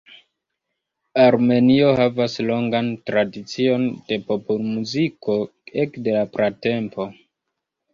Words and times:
Armenio 1.23 1.91
havas 1.99 2.39
longan 2.49 2.91
tradicion 3.11 3.89
de 4.11 4.21
popolmuziko 4.33 5.41
ekde 5.87 6.21
la 6.21 6.29
pratempo. 6.37 7.13